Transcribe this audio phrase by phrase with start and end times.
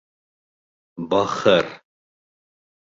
[1.09, 1.65] Бахыр!